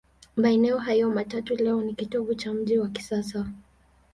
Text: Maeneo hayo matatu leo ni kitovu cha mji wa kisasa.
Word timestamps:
Maeneo 0.35 0.77
hayo 0.77 1.09
matatu 1.09 1.55
leo 1.55 1.81
ni 1.81 1.93
kitovu 1.93 2.35
cha 2.35 2.53
mji 2.53 2.77
wa 2.77 2.87
kisasa. 2.89 3.45